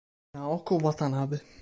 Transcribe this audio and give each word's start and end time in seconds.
Naoko 0.33 0.77
Watanabe 0.83 1.37